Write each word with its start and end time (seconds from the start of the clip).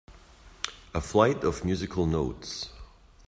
A 0.95 0.99
flight 0.99 1.43
of 1.43 1.63
musical 1.63 2.07
notes. 2.07 2.71